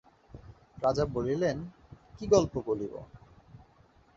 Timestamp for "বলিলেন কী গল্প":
1.05-2.53